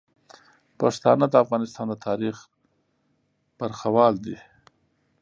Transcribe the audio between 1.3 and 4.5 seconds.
افغانستان د تاریخ برخوال دي.